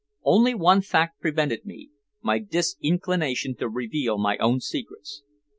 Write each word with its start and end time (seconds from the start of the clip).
Only 0.23 0.55
one 0.55 0.81
fact 0.81 1.21
prevented 1.21 1.63
me 1.63 1.91
my 2.23 2.39
disinclination 2.39 3.55
to 3.57 3.69
reveal 3.69 4.17
my 4.17 4.35
own 4.37 4.59
secrets. 4.59 5.21